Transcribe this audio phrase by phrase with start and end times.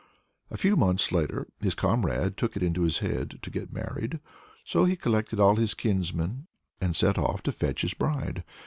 [0.49, 4.19] A few months later his comrade took it into his head to get married.
[4.63, 6.47] So he collected all his kinsmen,
[6.81, 8.43] and set off to fetch his bride.